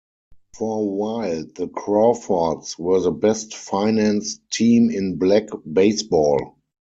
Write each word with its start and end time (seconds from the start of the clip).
For 0.57 0.79
a 0.79 0.83
while, 0.83 1.45
the 1.53 1.67
Crawfords 1.67 2.75
were 2.79 3.01
the 3.01 3.11
best-financed 3.11 4.41
team 4.49 4.89
in 4.89 5.17
black 5.19 5.47
baseball. 5.71 6.57